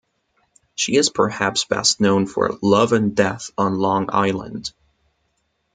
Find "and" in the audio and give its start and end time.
2.91-3.15